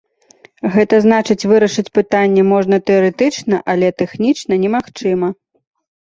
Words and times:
Гэта 0.75 0.95
значыць, 1.05 1.47
вырашыць 1.51 1.93
пытанне 1.97 2.41
можна 2.53 2.81
тэарэтычна, 2.89 3.61
але 3.75 3.87
тэхнічна 4.05 4.53
немагчыма. 4.65 5.33